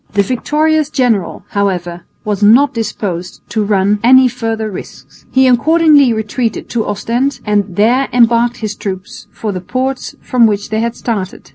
[0.13, 5.27] The victorious general, however, was not disposed to run any further risks.
[5.29, 10.71] He accordingly retreated to Ostend and there embarked his troops for the ports from which
[10.71, 11.49] they had started.